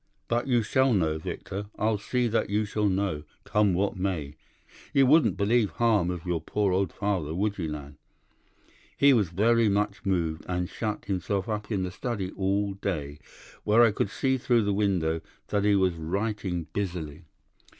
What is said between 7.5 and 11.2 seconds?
you, lad?" He was very much moved, and shut